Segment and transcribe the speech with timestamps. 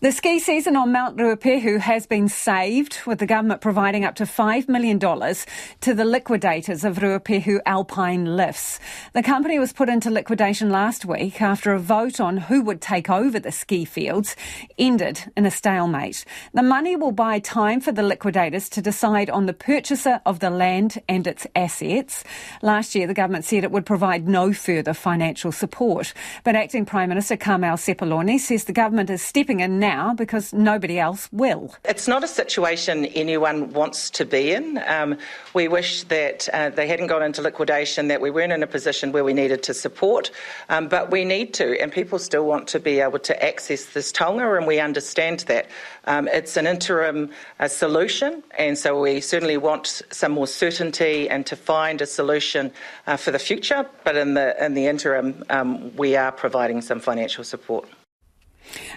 [0.00, 4.22] The ski season on Mount Ruapehu has been saved, with the government providing up to
[4.22, 8.78] $5 million to the liquidators of Ruapehu Alpine Lifts.
[9.12, 13.10] The company was put into liquidation last week after a vote on who would take
[13.10, 14.36] over the ski fields
[14.78, 16.24] ended in a stalemate.
[16.54, 20.50] The money will buy time for the liquidators to decide on the purchaser of the
[20.50, 22.22] land and its assets.
[22.62, 26.14] Last year, the government said it would provide no further financial support.
[26.44, 30.52] But Acting Prime Minister Carmel Sepuloni says the government is stepping in now now because
[30.52, 31.64] nobody else will.
[31.84, 34.64] It's not a situation anyone wants to be in.
[34.96, 35.16] Um,
[35.54, 39.12] we wish that uh, they hadn't gone into liquidation, that we weren't in a position
[39.12, 40.30] where we needed to support,
[40.68, 44.12] um, but we need to, and people still want to be able to access this
[44.12, 45.64] taonga, and we understand that.
[46.04, 47.30] Um, it's an interim
[47.60, 52.72] uh, solution, and so we certainly want some more certainty and to find a solution
[53.06, 57.00] uh, for the future, but in the, in the interim, um, we are providing some
[57.00, 57.86] financial support.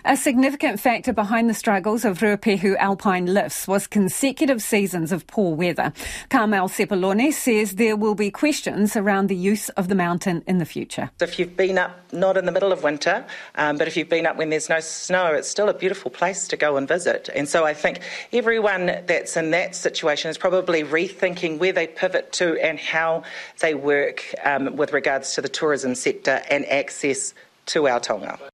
[0.05, 5.55] A significant factor behind the struggles of Ruapehu alpine lifts was consecutive seasons of poor
[5.55, 5.93] weather.
[6.29, 10.65] Carmel Sepuloni says there will be questions around the use of the mountain in the
[10.65, 11.11] future.
[11.19, 14.25] If you've been up, not in the middle of winter, um, but if you've been
[14.25, 17.29] up when there's no snow, it's still a beautiful place to go and visit.
[17.33, 18.01] And so I think
[18.33, 23.23] everyone that's in that situation is probably rethinking where they pivot to and how
[23.59, 27.33] they work um, with regards to the tourism sector and access
[27.67, 28.50] to our taonga.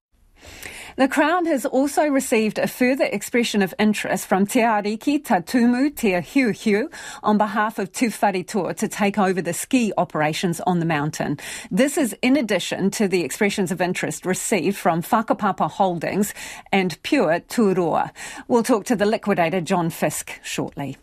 [0.97, 5.95] The Crown has also received a further expression of interest from Te Ariki Tā Tumu
[5.95, 6.87] Te
[7.21, 11.37] on behalf of Tūwharetoa to take over the ski operations on the mountain.
[11.69, 16.33] This is in addition to the expressions of interest received from Whakapapa Holdings
[16.71, 18.09] and Pure Tūroa.
[18.47, 20.97] We'll talk to the liquidator John Fisk shortly.